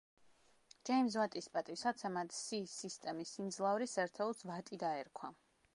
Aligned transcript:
ჯეიმზ 0.89 1.17
ვატის 1.19 1.49
პატივსაცემად 1.57 2.33
სი 2.39 2.63
სისტემის 2.77 3.35
სიმძლავრის 3.37 3.97
ერთეულს 4.07 4.45
ვატი 4.53 4.83
დაერქვა. 4.87 5.33